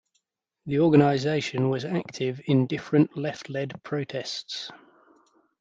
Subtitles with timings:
[0.65, 4.71] The organisation was active in different left led protests.